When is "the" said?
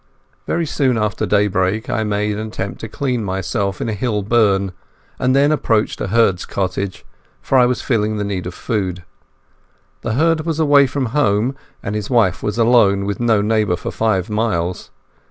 8.17-8.23, 10.01-10.13